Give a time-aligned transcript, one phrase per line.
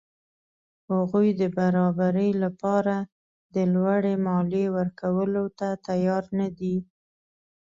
[0.93, 2.97] هغوی د برابرۍ له پاره
[3.55, 6.75] د لوړې مالیې ورکولو ته تیار نه دي.